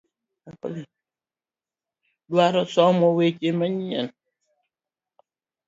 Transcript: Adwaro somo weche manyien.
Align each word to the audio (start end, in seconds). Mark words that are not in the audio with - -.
Adwaro 2.29 2.61
somo 2.73 3.07
weche 3.17 3.49
manyien. 3.57 4.07